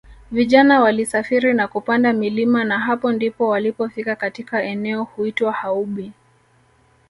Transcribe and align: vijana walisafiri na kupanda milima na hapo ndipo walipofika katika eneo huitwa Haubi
vijana 0.31 0.81
walisafiri 0.81 1.53
na 1.53 1.67
kupanda 1.67 2.13
milima 2.13 2.63
na 2.63 2.79
hapo 2.79 3.11
ndipo 3.11 3.47
walipofika 3.47 4.15
katika 4.15 4.63
eneo 4.63 5.03
huitwa 5.03 5.51
Haubi 5.51 6.11